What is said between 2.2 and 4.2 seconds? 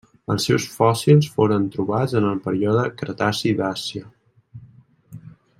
en el període Cretaci d'Àsia.